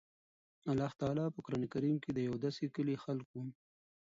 [0.71, 3.39] الله تعالی په قران کريم کي د يو داسي کلي خلکو